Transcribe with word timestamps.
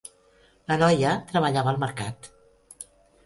La 0.71 0.77
noia 0.83 1.11
treballava 1.33 1.71
al 1.73 1.79
mercat. 1.85 2.31